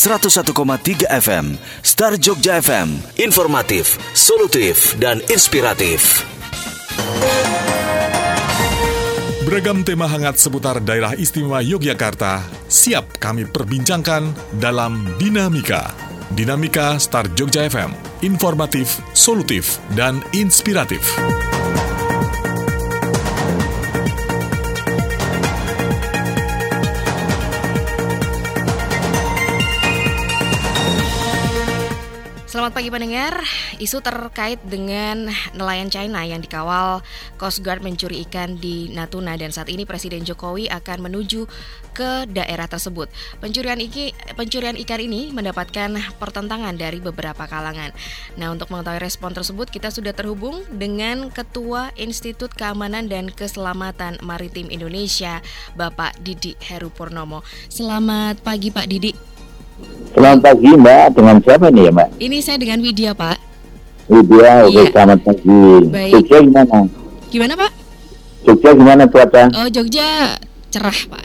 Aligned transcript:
101,3 0.00 1.12
FM 1.12 1.60
Star 1.84 2.16
Jogja 2.16 2.56
FM 2.56 3.04
Informatif, 3.20 4.00
solutif, 4.16 4.96
dan 4.96 5.20
inspiratif 5.28 6.24
Beragam 9.44 9.84
tema 9.84 10.08
hangat 10.08 10.40
seputar 10.40 10.80
daerah 10.80 11.12
istimewa 11.20 11.60
Yogyakarta 11.60 12.40
siap 12.64 13.20
kami 13.20 13.44
perbincangkan 13.44 14.32
dalam 14.56 15.04
Dinamika. 15.20 15.92
Dinamika 16.32 16.96
Star 16.96 17.28
Jogja 17.36 17.68
FM, 17.68 17.92
informatif, 18.24 19.04
solutif, 19.12 19.84
dan 19.92 20.24
inspiratif. 20.32 21.04
Selamat 32.50 32.74
pagi 32.74 32.90
pendengar, 32.90 33.46
isu 33.78 34.02
terkait 34.02 34.58
dengan 34.66 35.30
nelayan 35.54 35.86
China 35.86 36.18
yang 36.26 36.42
dikawal 36.42 36.98
Coast 37.38 37.62
Guard 37.62 37.78
mencuri 37.78 38.26
ikan 38.26 38.58
di 38.58 38.90
Natuna 38.90 39.38
dan 39.38 39.54
saat 39.54 39.70
ini 39.70 39.86
Presiden 39.86 40.26
Jokowi 40.26 40.66
akan 40.66 41.06
menuju 41.06 41.46
ke 41.94 42.26
daerah 42.26 42.66
tersebut. 42.66 43.06
Pencurian, 43.38 43.78
iki, 43.78 44.10
pencurian 44.34 44.74
ikan 44.82 44.98
ini 44.98 45.30
mendapatkan 45.30 45.94
pertentangan 46.18 46.74
dari 46.74 46.98
beberapa 46.98 47.46
kalangan. 47.46 47.94
Nah 48.34 48.50
untuk 48.50 48.66
mengetahui 48.74 48.98
respon 48.98 49.30
tersebut 49.30 49.70
kita 49.70 49.94
sudah 49.94 50.10
terhubung 50.10 50.66
dengan 50.74 51.30
Ketua 51.30 51.94
Institut 51.94 52.50
Keamanan 52.58 53.06
dan 53.06 53.30
Keselamatan 53.30 54.18
Maritim 54.26 54.74
Indonesia 54.74 55.38
Bapak 55.78 56.18
Didi 56.18 56.58
Heru 56.66 56.90
Purnomo. 56.90 57.46
Selamat 57.70 58.42
pagi 58.42 58.74
Pak 58.74 58.90
Didi. 58.90 59.39
Selamat 60.10 60.38
pagi 60.42 60.70
Mbak, 60.74 61.04
dengan 61.14 61.36
siapa 61.40 61.66
nih 61.70 61.82
ya 61.86 61.92
Mbak? 61.92 62.08
Ini 62.18 62.36
saya 62.42 62.58
dengan 62.58 62.78
Widya 62.82 63.12
Pak. 63.14 63.38
Widya, 64.10 64.50
oke 64.66 64.74
Iya. 64.74 64.82
selamat 64.90 65.18
pagi. 65.22 65.62
Baik. 65.86 66.12
Jogja 66.18 66.36
gimana? 66.42 66.78
Gimana 67.30 67.52
Pak? 67.54 67.72
Jogja 68.42 68.70
gimana 68.74 69.02
cuaca? 69.06 69.42
Oh 69.54 69.68
Jogja 69.70 70.06
cerah 70.70 70.98
Pak. 71.06 71.24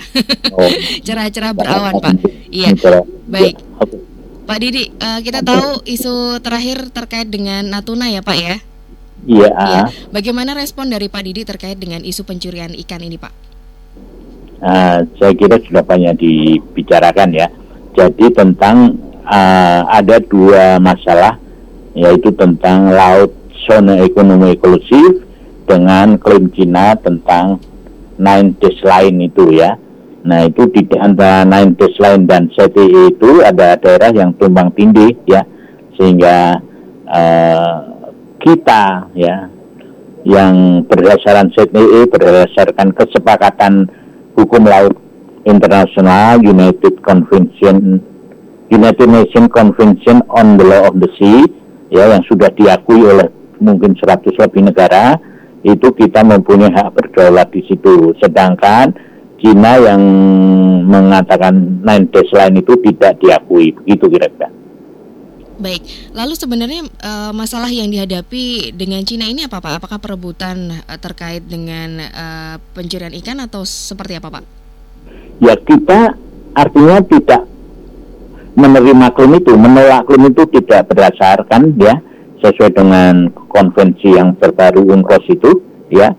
Oh. 0.54 0.70
Cerah-cerah 1.06 1.52
berawan 1.52 1.94
Pak. 1.98 2.14
Iya. 2.50 2.78
Cerah. 2.78 3.04
Baik. 3.26 3.58
Ya, 3.58 3.82
Oke. 3.82 3.98
Pak 4.46 4.58
Didi, 4.62 4.94
eh, 4.94 5.20
kita 5.22 5.42
tahu 5.42 5.82
isu 5.84 6.38
terakhir 6.38 6.94
terkait 6.94 7.26
dengan 7.26 7.66
Natuna 7.66 8.06
ya 8.06 8.22
Pak 8.22 8.38
ya. 8.38 8.56
Iya, 9.26 9.50
Iya. 9.50 9.82
ah. 9.82 9.90
Bagaimana 10.14 10.54
respon 10.54 10.86
dari 10.86 11.10
Pak 11.10 11.26
Didi 11.26 11.42
terkait 11.42 11.82
dengan 11.82 12.06
isu 12.06 12.22
pencurian 12.22 12.70
ikan 12.78 13.02
ini 13.02 13.18
Pak? 13.18 13.34
Ah, 14.62 15.02
saya 15.18 15.34
kira 15.34 15.58
sudah 15.60 15.82
banyak 15.82 16.14
dibicarakan 16.16 17.34
ya. 17.34 17.50
Jadi 17.96 18.28
tentang 18.36 19.00
ah, 19.24 19.88
ada 19.88 20.20
dua 20.20 20.78
masalah, 20.84 21.40
yaitu 21.96 22.30
tentang 22.36 22.92
laut 22.92 23.32
zona 23.66 24.04
ekonomi 24.04 24.54
eksklusif 24.54 25.24
dengan 25.66 26.20
klaim 26.20 26.52
Cina 26.54 26.94
tentang 27.00 27.58
nine 28.20 28.54
days 28.60 28.80
line 28.84 29.32
itu 29.32 29.56
ya. 29.56 29.80
Nah 30.26 30.46
itu 30.50 30.68
di 30.70 30.84
antara 31.00 31.48
nine 31.48 31.74
days 31.80 31.96
line 31.98 32.28
dan 32.28 32.52
CTE 32.52 33.16
itu 33.16 33.42
ada 33.42 33.78
daerah 33.80 34.12
yang 34.12 34.36
tumbang 34.36 34.74
tindih 34.76 35.16
ya, 35.24 35.48
sehingga 35.96 36.60
eh, 37.08 37.76
kita 38.44 39.10
ya 39.16 39.50
yang 40.26 40.82
berdasarkan 40.90 41.54
CTE 41.54 42.10
berdasarkan 42.10 42.90
kesepakatan 42.98 43.86
hukum 44.34 44.66
laut 44.66 44.98
internasional 45.46 46.42
United 46.42 47.00
Convention 47.06 48.02
United 48.74 49.08
Nations 49.08 49.50
Convention 49.54 50.26
on 50.34 50.58
the 50.58 50.66
Law 50.66 50.90
of 50.90 50.98
the 50.98 51.10
Sea 51.22 51.46
ya 51.94 52.10
yang 52.10 52.26
sudah 52.26 52.50
diakui 52.52 53.02
oleh 53.06 53.30
mungkin 53.62 53.94
100 53.96 54.26
lebih 54.36 54.62
negara 54.68 55.16
itu 55.66 55.88
kita 55.94 56.22
mempunyai 56.22 56.74
hak 56.74 56.94
berdaulat 56.94 57.50
di 57.54 57.62
situ 57.66 58.14
sedangkan 58.20 58.94
Cina 59.40 59.78
yang 59.78 60.02
mengatakan 60.86 61.82
nine 61.86 62.10
days 62.10 62.30
line 62.34 62.58
itu 62.60 62.74
tidak 62.82 63.18
diakui 63.22 63.74
begitu 63.82 64.10
kira-kira 64.10 64.50
Baik, 65.56 66.12
lalu 66.12 66.36
sebenarnya 66.36 66.84
eh, 66.84 67.32
masalah 67.32 67.72
yang 67.72 67.88
dihadapi 67.88 68.76
dengan 68.76 69.00
Cina 69.08 69.24
ini 69.24 69.48
apa 69.48 69.64
Pak? 69.64 69.80
Apakah 69.80 70.04
perebutan 70.04 70.68
eh, 70.84 71.00
terkait 71.00 71.48
dengan 71.48 72.04
eh, 72.04 72.56
pencurian 72.76 73.16
ikan 73.24 73.40
atau 73.40 73.64
seperti 73.64 74.20
apa 74.20 74.28
Pak? 74.28 74.65
Ya 75.40 75.56
kita 75.60 76.16
artinya 76.56 77.04
tidak 77.04 77.44
menerima 78.56 79.08
klaim 79.12 79.36
itu, 79.36 79.54
menolak 79.60 80.08
klaim 80.08 80.32
itu 80.32 80.44
tidak 80.60 80.88
berdasarkan 80.88 81.76
ya 81.76 82.00
sesuai 82.40 82.72
dengan 82.72 83.32
konvensi 83.52 84.16
yang 84.16 84.36
terbaru 84.40 84.84
UNCLOS 84.84 85.26
itu 85.28 85.52
ya. 85.92 86.16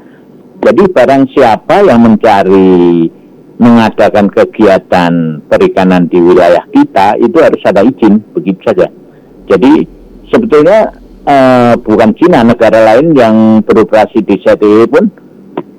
Jadi 0.57 0.83
barang 0.89 1.31
siapa 1.33 1.85
yang 1.85 2.01
mencari 2.05 3.07
mengadakan 3.57 4.29
kegiatan 4.29 5.41
perikanan 5.49 6.09
di 6.13 6.21
wilayah 6.21 6.65
kita 6.69 7.17
itu 7.21 7.37
harus 7.41 7.61
ada 7.65 7.81
izin 7.85 8.21
begitu 8.37 8.61
saja. 8.65 8.89
Jadi 9.49 9.85
sebetulnya 10.29 10.93
eh, 11.25 11.75
bukan 11.81 12.13
Cina 12.21 12.45
negara 12.45 12.85
lain 12.85 13.17
yang 13.17 13.65
beroperasi 13.65 14.21
di 14.25 14.37
CTE 14.45 14.85
pun 14.93 15.09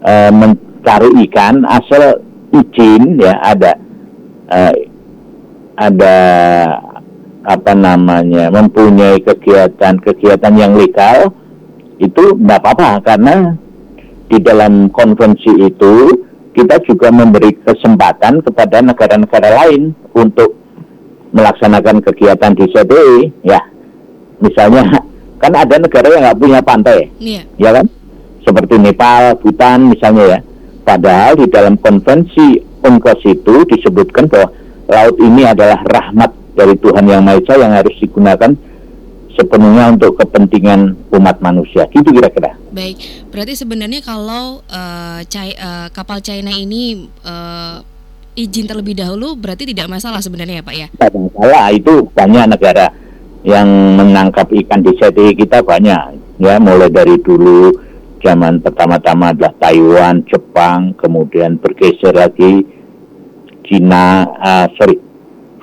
eh, 0.01 0.31
mencari 0.33 1.09
ikan 1.29 1.67
asal 1.67 2.26
izin 2.51 3.19
ya 3.19 3.33
ada 3.41 3.71
eh, 4.47 4.75
ada 5.77 6.17
apa 7.47 7.71
namanya 7.71 8.51
mempunyai 8.51 9.23
kegiatan-kegiatan 9.23 10.53
yang 10.57 10.75
legal 10.75 11.31
itu 11.97 12.23
tidak 12.35 12.59
apa-apa 12.59 12.99
karena 13.03 13.55
di 14.27 14.37
dalam 14.43 14.91
konvensi 14.91 15.55
itu 15.55 16.25
kita 16.51 16.81
juga 16.83 17.13
memberi 17.13 17.55
kesempatan 17.63 18.43
kepada 18.43 18.83
negara-negara 18.83 19.63
lain 19.63 19.95
untuk 20.11 20.57
melaksanakan 21.31 22.03
kegiatan 22.03 22.51
di 22.51 22.65
CTE 22.67 23.11
ya 23.45 23.61
misalnya 24.41 24.83
kan 25.37 25.53
ada 25.53 25.75
negara 25.77 26.07
yang 26.09 26.23
nggak 26.27 26.39
punya 26.41 26.59
pantai 26.61 27.07
Iya. 27.21 27.41
ya 27.61 27.69
kan? 27.77 27.85
Seperti 28.41 28.79
Nepal, 28.79 29.35
Bhutan 29.43 29.91
misalnya 29.91 30.23
ya. 30.23 30.39
Padahal 30.87 31.35
di 31.35 31.51
dalam 31.51 31.75
konvensi 31.75 32.63
UNCLOS 32.79 33.21
itu 33.27 33.67
disebutkan 33.67 34.31
bahwa 34.31 34.55
laut 34.87 35.19
ini 35.19 35.43
adalah 35.43 35.83
rahmat 35.83 36.31
dari 36.55 36.79
Tuhan 36.79 37.03
Yang 37.03 37.21
Maha 37.27 37.37
Esa 37.43 37.53
yang 37.59 37.73
harus 37.75 37.91
digunakan 37.99 38.51
sepenuhnya 39.35 39.91
untuk 39.91 40.15
kepentingan 40.15 40.95
umat 41.11 41.43
manusia. 41.43 41.91
Gitu 41.91 42.07
kira-kira. 42.07 42.55
Baik, 42.71 43.27
berarti 43.27 43.59
sebenarnya 43.59 43.99
kalau 43.99 44.63
eh, 44.71 45.27
Chi- 45.27 45.59
eh, 45.59 45.87
kapal 45.91 46.23
China 46.23 46.55
ini 46.55 47.11
eh, 47.19 47.75
izin 48.39 48.71
terlebih 48.71 48.95
dahulu 48.95 49.35
berarti 49.35 49.67
tidak 49.67 49.91
masalah 49.91 50.23
sebenarnya 50.23 50.63
ya 50.63 50.63
Pak 50.63 50.75
ya? 50.79 50.87
Tidak 50.87 51.13
masalah 51.19 51.67
itu 51.75 51.93
banyak 52.15 52.47
negara 52.47 52.95
yang 53.43 53.67
menangkap 53.99 54.47
ikan 54.55 54.79
di 54.79 54.95
CTI 54.95 55.35
kita 55.35 55.61
banyak 55.67 56.15
ya 56.39 56.61
mulai 56.61 56.89
dari 56.89 57.17
dulu 57.19 57.86
zaman 58.23 58.59
pertama-tama 58.61 59.33
adalah 59.33 59.53
Taiwan, 59.61 60.25
Jepang, 60.27 60.93
kemudian 60.97 61.57
bergeser 61.61 62.13
lagi 62.13 62.65
Cina, 63.67 64.25
ah, 64.39 64.65
sorry 64.79 64.97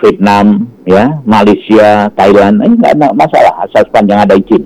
Vietnam, 0.02 0.68
ya 0.84 1.24
Malaysia, 1.24 2.12
Thailand, 2.12 2.60
ini 2.60 2.74
nggak 2.76 2.94
ada 3.00 3.08
masalah 3.16 3.64
asal 3.64 3.82
sepanjang 3.88 4.20
ada 4.20 4.36
izin. 4.36 4.62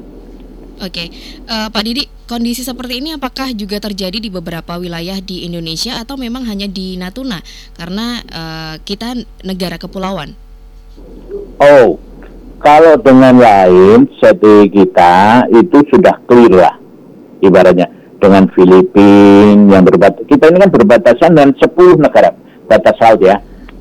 Oke, 0.79 1.11
Eh, 1.49 1.69
Pak 1.73 1.81
Didi, 1.81 2.05
kondisi 2.29 2.61
seperti 2.61 3.01
ini 3.01 3.17
apakah 3.17 3.57
juga 3.57 3.81
terjadi 3.81 4.21
di 4.21 4.29
beberapa 4.29 4.77
wilayah 4.77 5.17
di 5.17 5.49
Indonesia 5.49 5.97
atau 5.97 6.21
memang 6.21 6.45
hanya 6.45 6.69
di 6.69 7.01
Natuna? 7.01 7.41
Karena 7.73 8.21
eh, 8.21 8.75
kita 8.85 9.17
negara 9.49 9.81
kepulauan. 9.81 10.37
Oh, 11.57 11.97
kalau 12.61 13.01
dengan 13.01 13.41
lain 13.41 14.13
CTI 14.21 14.69
kita 14.69 15.49
itu 15.57 15.79
sudah 15.89 16.21
clear 16.29 16.53
lah, 16.53 16.77
ibaratnya 17.41 17.87
dengan 18.19 18.51
Filipina 18.53 19.79
yang 19.79 19.85
berbatas. 19.87 20.27
Kita 20.27 20.51
ini 20.51 20.59
kan 20.59 20.71
berbatasan 20.75 21.31
dengan 21.39 21.51
10 21.55 22.03
negara 22.03 22.35
batas 22.67 22.97
laut 22.99 23.21
ya. 23.23 23.39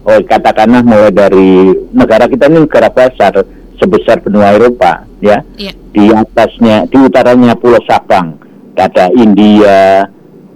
Oh, 0.08 0.20
katakanlah 0.24 0.88
mulai 0.88 1.12
dari 1.12 1.76
negara 1.92 2.32
kita 2.32 2.48
ini 2.48 2.64
negara 2.64 2.88
besar 2.88 3.44
sebesar 3.76 4.24
benua 4.24 4.56
Eropa 4.56 5.04
ya. 5.20 5.44
Iya. 5.60 5.74
Di 5.92 6.06
atasnya, 6.14 6.88
di 6.88 6.98
utaranya 7.02 7.58
Pulau 7.58 7.82
Sabang, 7.84 8.40
ada 8.78 9.10
India, 9.18 10.06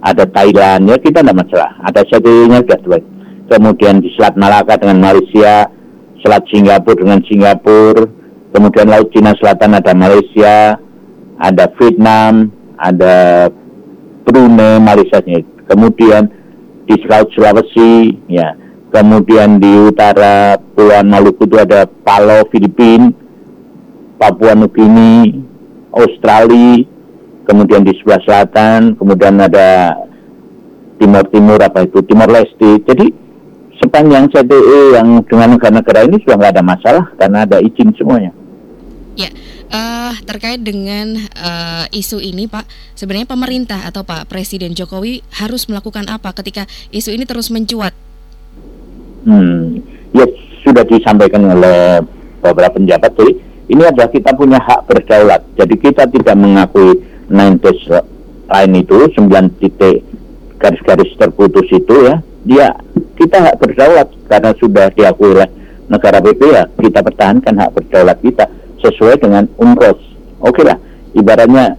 ada 0.02 0.24
Thailand 0.26 0.88
ya 0.88 0.96
kita 0.98 1.20
tidak 1.22 1.46
masalah. 1.46 1.70
Ada 1.86 2.00
CTI-nya 2.08 2.58
sudah 2.66 2.80
baik. 2.90 3.06
Kemudian 3.52 4.00
di 4.00 4.08
Selat 4.16 4.34
Malaka 4.38 4.80
dengan 4.80 4.98
Malaysia, 5.02 5.68
Selat 6.24 6.46
Singapura 6.48 6.96
dengan 6.96 7.20
Singapura, 7.26 8.08
kemudian 8.54 8.86
Laut 8.88 9.12
Cina 9.12 9.36
Selatan 9.36 9.76
ada 9.76 9.92
Malaysia, 9.92 10.78
ada 11.36 11.64
Vietnam, 11.76 12.48
ada 12.82 13.46
Brunei, 14.26 14.82
Malaysia, 14.82 15.22
kemudian 15.70 16.26
di 16.90 16.98
Laut 17.06 17.30
Sulawesi, 17.30 18.18
ya 18.26 18.58
kemudian 18.92 19.56
di 19.56 19.72
utara 19.88 20.60
Pulau 20.76 21.00
Maluku 21.02 21.48
itu 21.48 21.56
ada 21.56 21.88
Palau 21.88 22.44
Filipina, 22.52 23.08
Papua 24.20 24.52
Nugini, 24.52 25.40
Australia, 25.96 26.84
kemudian 27.48 27.82
di 27.82 27.96
sebelah 27.98 28.20
selatan, 28.22 28.94
kemudian 29.00 29.40
ada 29.40 29.96
Timur 31.00 31.24
Timur 31.32 31.58
apa 31.58 31.88
itu 31.88 32.04
Timur 32.04 32.28
Leste. 32.28 32.78
Jadi 32.84 33.06
sepanjang 33.80 34.30
CTE 34.30 35.00
yang 35.00 35.24
dengan 35.26 35.58
negara-negara 35.58 36.06
ini 36.06 36.22
sudah 36.22 36.36
nggak 36.38 36.54
ada 36.54 36.62
masalah 36.62 37.04
karena 37.18 37.48
ada 37.48 37.58
izin 37.58 37.90
semuanya. 37.96 38.30
Ya, 39.16 39.28
uh, 39.72 40.14
terkait 40.28 40.60
dengan 40.60 41.16
uh, 41.40 41.84
isu 41.90 42.20
ini, 42.20 42.46
Pak, 42.46 42.68
sebenarnya 42.94 43.26
pemerintah 43.26 43.88
atau 43.88 44.04
Pak 44.04 44.28
Presiden 44.28 44.76
Jokowi 44.76 45.24
harus 45.40 45.66
melakukan 45.66 46.06
apa 46.12 46.36
ketika 46.36 46.68
isu 46.92 47.16
ini 47.16 47.24
terus 47.24 47.48
mencuat? 47.48 47.96
Hmm, 49.24 49.80
ya 50.12 50.28
sudah 50.62 50.84
disampaikan 50.84 51.42
oleh 51.48 52.04
beberapa 52.44 52.76
penjabat. 52.76 53.16
Jadi 53.16 53.32
ini 53.72 53.82
adalah 53.82 54.12
kita 54.12 54.36
punya 54.36 54.60
hak 54.60 54.86
berdaulat. 54.86 55.40
Jadi 55.56 55.74
kita 55.80 56.04
tidak 56.06 56.36
mengakui 56.36 57.00
nine 57.32 57.56
line 58.52 58.74
itu 58.84 58.96
sembilan 59.16 59.48
titik 59.56 60.04
garis-garis 60.60 61.10
terputus 61.16 61.66
itu 61.72 61.94
ya 62.06 62.20
dia 62.44 62.66
kita 63.16 63.38
hak 63.40 63.56
berdaulat 63.58 64.08
karena 64.28 64.50
sudah 64.60 64.86
diakui 64.92 65.32
oleh 65.34 65.48
negara 65.88 66.20
PP 66.20 66.40
ya 66.52 66.64
kita 66.68 67.00
pertahankan 67.02 67.54
hak 67.58 67.70
berdaulat 67.74 68.18
kita 68.20 68.44
sesuai 68.82 69.22
dengan 69.22 69.46
UNCLOS 69.56 70.00
oke 70.42 70.52
okay 70.52 70.64
lah 70.66 70.78
ibaratnya 71.14 71.78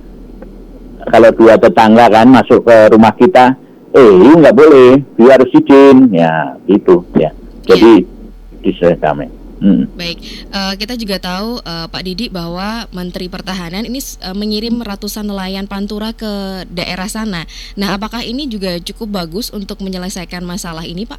kalau 1.12 1.30
dua 1.36 1.60
tetangga 1.60 2.08
kan 2.08 2.28
masuk 2.32 2.64
ke 2.64 2.76
rumah 2.96 3.14
kita 3.14 3.60
eh 3.94 4.12
ini 4.18 4.34
nggak 4.42 4.56
boleh 4.58 4.90
dia 5.20 5.32
harus 5.36 5.52
izin 5.52 6.10
ya 6.10 6.58
itu 6.66 7.04
ya 7.20 7.30
jadi 7.68 8.02
yeah. 8.02 8.62
disesuaikan 8.64 9.30
Hmm. 9.64 9.88
Baik, 9.96 10.20
uh, 10.52 10.76
kita 10.76 11.00
juga 11.00 11.24
tahu 11.24 11.56
uh, 11.64 11.88
Pak 11.88 12.04
Didi 12.04 12.28
bahwa 12.28 12.84
Menteri 12.92 13.32
Pertahanan 13.32 13.88
ini 13.88 14.04
uh, 14.20 14.36
mengirim 14.36 14.84
ratusan 14.84 15.24
nelayan 15.24 15.72
pantura 15.72 16.12
ke 16.12 16.28
daerah 16.68 17.08
sana. 17.08 17.48
Nah, 17.80 17.96
apakah 17.96 18.28
ini 18.28 18.52
juga 18.52 18.76
cukup 18.84 19.24
bagus 19.24 19.56
untuk 19.56 19.80
menyelesaikan 19.80 20.44
masalah 20.44 20.84
ini, 20.84 21.08
Pak? 21.08 21.16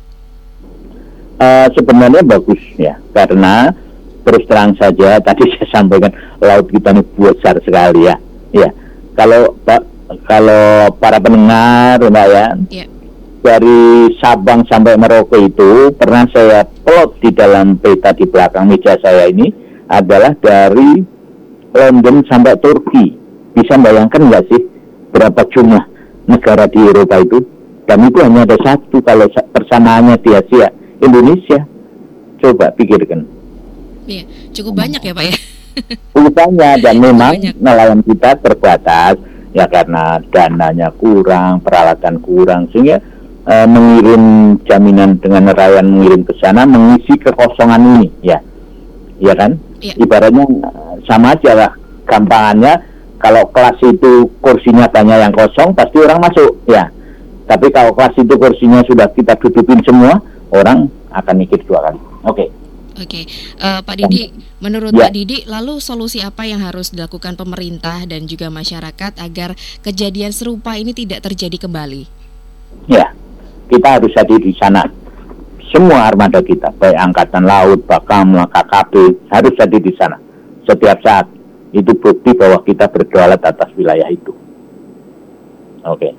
Uh, 1.40 1.72
sebenarnya 1.72 2.20
bagus 2.20 2.60
ya, 2.76 3.00
karena 3.16 3.72
terus 4.24 4.44
terang 4.48 4.72
saja 4.80 5.16
tadi 5.26 5.54
saya 5.54 5.68
sampaikan 5.70 6.12
laut 6.40 6.66
kita 6.72 6.96
ini 6.96 7.02
besar 7.14 7.60
sekali 7.62 8.08
ya. 8.08 8.16
Ya, 8.54 8.70
kalau 9.18 9.58
kalau 10.30 10.94
para 11.02 11.18
pendengar, 11.18 11.98
mbak 11.98 12.26
ya, 12.30 12.46
yeah 12.70 12.88
dari 13.44 14.08
Sabang 14.24 14.64
sampai 14.64 14.96
Merauke 14.96 15.36
itu 15.36 15.92
pernah 15.92 16.24
saya 16.32 16.64
plot 16.64 17.20
di 17.20 17.28
dalam 17.28 17.76
peta 17.76 18.16
di 18.16 18.24
belakang 18.24 18.72
meja 18.72 18.96
saya 19.04 19.28
ini 19.28 19.52
adalah 19.92 20.32
dari 20.40 21.04
London 21.76 22.24
sampai 22.24 22.56
Turki. 22.56 23.12
Bisa 23.52 23.76
bayangkan 23.76 24.32
nggak 24.32 24.48
sih 24.48 24.64
berapa 25.12 25.44
jumlah 25.52 25.84
negara 26.24 26.64
di 26.72 26.80
Eropa 26.88 27.20
itu? 27.20 27.44
Dan 27.84 28.08
itu 28.08 28.18
hanya 28.24 28.48
ada 28.48 28.56
satu 28.64 29.04
kalau 29.04 29.28
persamaannya 29.28 30.16
di 30.24 30.30
Asia, 30.32 30.72
Indonesia. 31.04 31.68
Coba 32.40 32.72
pikirkan. 32.72 33.28
Iya, 34.04 34.24
cukup 34.52 34.72
banyak 34.84 35.00
ya 35.00 35.12
Pak 35.16 35.24
ya? 35.24 35.34
Cukup 36.14 36.32
banyak 36.32 36.76
dan 36.86 36.96
memang 37.02 37.34
nelayan 37.58 38.00
kita 38.06 38.38
terbatas 38.38 39.18
ya 39.50 39.66
karena 39.66 40.22
dananya 40.30 40.90
kurang, 40.94 41.62
peralatan 41.62 42.22
kurang 42.22 42.70
sehingga 42.70 43.02
uh, 43.48 43.66
mengirim 43.68 44.56
jaminan 44.64 45.20
dengan 45.20 45.52
nelayan 45.52 45.86
mengirim 45.86 46.22
ke 46.26 46.34
sana 46.40 46.66
mengisi 46.66 47.14
kekosongan 47.20 47.80
ini 47.80 48.06
ya 48.24 48.38
ya 49.22 49.34
kan 49.36 49.56
ya. 49.78 49.94
ibaratnya 50.00 50.44
sama 51.06 51.38
aja 51.38 51.52
lah 51.54 51.70
gampangannya 52.08 52.74
kalau 53.22 53.48
kelas 53.54 53.78
itu 53.80 54.28
kursinya 54.42 54.90
banyak 54.90 55.16
yang 55.16 55.32
kosong 55.32 55.72
pasti 55.72 55.96
orang 56.02 56.20
masuk 56.20 56.60
ya 56.68 56.90
tapi 57.46 57.70
kalau 57.70 57.94
kelas 57.94 58.16
itu 58.18 58.34
kursinya 58.36 58.80
sudah 58.84 59.08
kita 59.14 59.38
tutupin 59.38 59.80
semua 59.86 60.18
orang 60.50 60.90
akan 61.14 61.34
mikir 61.38 61.62
dua 61.64 61.88
kali 61.88 62.00
oke 62.26 62.34
okay. 62.34 62.48
Oke, 62.94 63.26
okay. 63.26 63.58
uh, 63.58 63.78
eh, 63.78 63.80
Pak 63.82 63.96
Didi, 63.98 64.30
menurut 64.62 64.94
ya. 64.94 65.10
Pak 65.10 65.12
Didi, 65.18 65.42
lalu 65.50 65.82
solusi 65.82 66.22
apa 66.22 66.46
yang 66.46 66.62
harus 66.62 66.94
dilakukan 66.94 67.34
pemerintah 67.34 68.06
dan 68.06 68.30
juga 68.30 68.54
masyarakat 68.54 69.18
agar 69.18 69.58
kejadian 69.82 70.30
serupa 70.30 70.78
ini 70.78 70.94
tidak 70.94 71.26
terjadi 71.26 71.66
kembali? 71.66 72.06
Ya, 72.86 73.10
kita 73.66 73.98
harus 73.98 74.14
hadir 74.14 74.38
di 74.38 74.54
sana. 74.54 74.86
Semua 75.74 76.06
armada 76.06 76.38
kita, 76.38 76.70
baik 76.70 76.94
angkatan 76.94 77.42
laut, 77.42 77.82
bakamla, 77.82 78.46
KKP, 78.46 79.26
harus 79.26 79.54
hadir 79.58 79.82
di 79.82 79.90
sana. 79.98 80.14
Setiap 80.62 81.02
saat. 81.02 81.26
Itu 81.74 81.98
bukti 81.98 82.30
bahwa 82.38 82.62
kita 82.62 82.86
berdaulat 82.86 83.42
atas 83.42 83.74
wilayah 83.74 84.06
itu. 84.06 84.30
Oke. 85.82 85.98
Okay. 85.98 86.12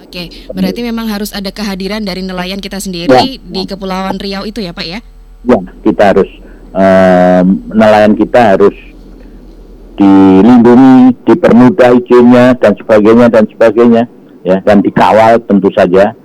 Oke, 0.00 0.22
berarti 0.50 0.80
memang 0.82 1.06
harus 1.06 1.30
ada 1.30 1.54
kehadiran 1.54 2.02
dari 2.02 2.24
nelayan 2.24 2.58
kita 2.58 2.82
sendiri 2.82 3.14
ya, 3.14 3.38
di 3.38 3.62
Kepulauan 3.68 4.18
Riau 4.18 4.42
itu 4.48 4.58
ya 4.58 4.74
Pak 4.74 4.86
ya? 4.88 4.98
Ya, 5.40 5.56
kita 5.82 6.02
harus, 6.12 6.30
um, 6.76 7.44
nelayan 7.72 8.12
kita 8.12 8.56
harus 8.56 8.76
dilindungi, 9.96 11.16
dipermudah 11.28 11.90
izinnya 11.96 12.56
dan 12.56 12.72
sebagainya 12.76 13.26
dan 13.28 13.44
sebagainya 13.48 14.04
ya 14.44 14.56
dan 14.64 14.80
dikawal 14.80 15.36
tentu 15.44 15.68
saja 15.72 16.16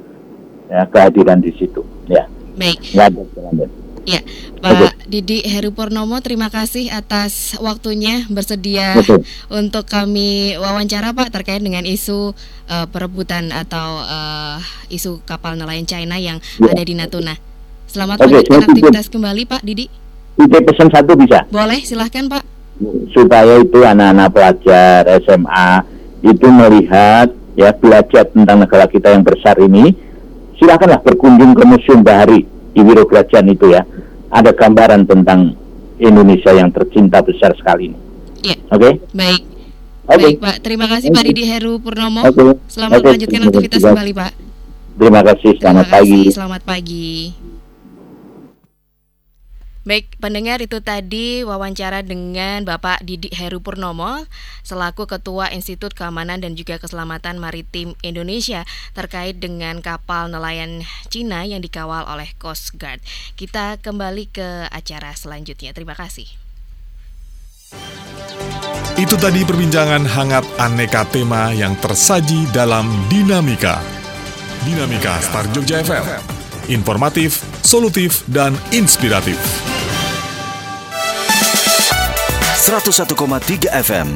ya 0.72 0.82
kehadiran 0.90 1.44
di 1.44 1.52
situ 1.56 1.84
ya 2.08 2.24
baik 2.56 2.80
jalan 2.96 3.68
Ya, 4.06 4.22
Pak 4.62 5.10
Didi 5.10 5.42
Heru 5.50 5.74
Purnomo, 5.74 6.22
terima 6.22 6.54
kasih 6.54 6.94
atas 6.94 7.58
waktunya 7.58 8.22
bersedia 8.30 8.94
Betul. 8.94 9.26
untuk 9.50 9.90
kami 9.90 10.54
wawancara 10.62 11.10
Pak 11.18 11.34
terkait 11.34 11.58
dengan 11.66 11.82
isu 11.82 12.38
uh, 12.70 12.86
perebutan 12.94 13.50
atau 13.50 14.06
uh, 14.06 14.62
isu 14.94 15.26
kapal 15.26 15.58
nelayan 15.58 15.90
China 15.90 16.22
yang 16.22 16.38
ya. 16.62 16.78
ada 16.78 16.86
di 16.86 16.94
Natuna. 16.94 17.34
Selamat 17.96 18.20
Oke, 18.20 18.28
melanjutkan 18.28 18.60
aktivitas 18.68 19.08
kembali 19.08 19.42
Pak 19.48 19.62
Didi. 19.64 19.88
Ide 20.36 20.60
pesan 20.68 20.92
satu 20.92 21.16
bisa? 21.16 21.48
Boleh, 21.48 21.80
silahkan 21.80 22.28
Pak. 22.28 22.44
Supaya 23.16 23.64
itu 23.64 23.88
anak-anak 23.88 24.36
pelajar 24.36 25.08
SMA 25.24 25.70
itu 26.28 26.44
melihat 26.52 27.32
ya 27.56 27.72
belajar 27.72 28.28
tentang 28.28 28.60
negara 28.60 28.84
kita 28.92 29.16
yang 29.16 29.24
besar 29.24 29.56
ini 29.64 29.96
silakanlah 30.60 31.00
berkunjung 31.08 31.56
ke 31.56 31.64
Museum 31.64 32.04
Bahari 32.04 32.44
di 32.76 32.84
Wirograjan 32.84 33.48
itu 33.48 33.72
ya. 33.72 33.88
Ada 34.28 34.52
gambaran 34.52 35.08
tentang 35.08 35.56
Indonesia 35.96 36.52
yang 36.52 36.76
tercinta 36.76 37.24
besar 37.24 37.56
sekali 37.56 37.96
ini. 37.96 37.98
Ya. 38.44 38.60
Oke. 38.76 38.92
Okay? 38.92 38.94
Baik. 39.16 39.42
Okay. 40.04 40.36
Baik 40.36 40.38
Pak, 40.44 40.56
terima 40.60 40.92
kasih 40.92 41.16
Pak 41.16 41.24
Didi 41.32 41.48
Heru 41.48 41.80
Purnomo. 41.80 42.28
Okay. 42.28 42.60
Selamat 42.68 43.00
okay. 43.00 43.08
melanjutkan 43.08 43.40
aktivitas 43.48 43.80
kembali 43.88 44.12
Pak. 44.12 44.32
Terima 45.00 45.22
kasih, 45.24 45.52
selamat 45.64 45.86
terima 45.88 45.96
kasih, 45.96 46.12
pagi. 46.12 46.36
Selamat 46.36 46.62
pagi. 46.68 47.55
Baik, 49.86 50.18
pendengar 50.18 50.58
itu 50.66 50.82
tadi 50.82 51.46
wawancara 51.46 52.02
dengan 52.02 52.66
Bapak 52.66 53.06
Didi 53.06 53.30
Heru 53.30 53.62
Purnomo 53.62 54.26
selaku 54.66 55.06
Ketua 55.06 55.54
Institut 55.54 55.94
Keamanan 55.94 56.42
dan 56.42 56.58
juga 56.58 56.82
Keselamatan 56.82 57.38
Maritim 57.38 57.94
Indonesia 58.02 58.66
terkait 58.98 59.38
dengan 59.38 59.86
kapal 59.86 60.34
nelayan 60.34 60.82
Cina 61.14 61.46
yang 61.46 61.62
dikawal 61.62 62.02
oleh 62.10 62.34
Coast 62.42 62.74
Guard. 62.82 62.98
Kita 63.38 63.78
kembali 63.78 64.26
ke 64.34 64.66
acara 64.74 65.14
selanjutnya. 65.14 65.70
Terima 65.70 65.94
kasih. 65.94 66.26
Itu 68.98 69.22
tadi 69.22 69.46
perbincangan 69.46 70.02
hangat 70.02 70.50
aneka 70.58 71.06
tema 71.14 71.54
yang 71.54 71.78
tersaji 71.78 72.50
dalam 72.50 72.90
Dinamika. 73.06 73.86
Dinamika 74.66 75.22
Star 75.22 75.46
Jogja 75.54 75.86
FM. 75.86 76.26
Informatif, 76.74 77.46
solutif, 77.62 78.26
dan 78.26 78.58
inspiratif. 78.74 79.38
101,3 82.66 83.70
FM 83.70 84.08